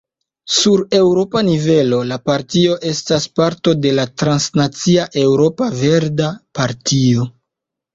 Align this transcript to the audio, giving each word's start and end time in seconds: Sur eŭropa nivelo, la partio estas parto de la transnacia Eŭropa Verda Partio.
Sur 0.59 0.79
eŭropa 0.99 1.43
nivelo, 1.49 1.99
la 2.13 2.17
partio 2.31 2.79
estas 2.93 3.29
parto 3.43 3.77
de 3.85 3.95
la 4.01 4.09
transnacia 4.25 5.09
Eŭropa 5.29 5.73
Verda 5.87 6.37
Partio. 6.63 7.35